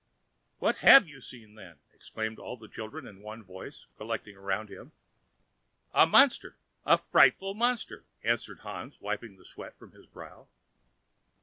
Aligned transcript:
"What 0.57 0.77
have 0.79 1.07
you 1.07 1.21
seen, 1.21 1.53
then?" 1.53 1.77
exclaimed 1.93 2.39
all 2.39 2.57
the 2.57 2.67
children 2.67 3.05
with 3.05 3.23
one 3.23 3.43
voice, 3.43 3.85
collecting 3.97 4.35
around 4.35 4.67
him. 4.69 4.93
"A 5.93 6.07
monster! 6.07 6.57
a 6.87 6.97
frightful 6.97 7.53
monster!" 7.53 8.03
answered 8.23 8.61
Hans, 8.61 8.99
wiping 8.99 9.37
the 9.37 9.45
sweat 9.45 9.77
from 9.77 9.91
his 9.91 10.07
brow. 10.07 10.47